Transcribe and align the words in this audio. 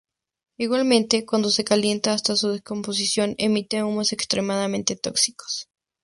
Igualmente, 0.57 1.27
cuando 1.27 1.51
se 1.51 1.63
calienta 1.63 2.11
hasta 2.13 2.35
su 2.35 2.49
descomposición, 2.49 3.35
emite 3.37 3.83
humos 3.83 4.13
extremadamente 4.13 4.95
tóxicos. 4.95 5.67